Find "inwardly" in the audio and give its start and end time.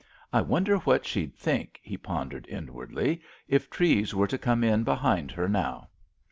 2.47-3.21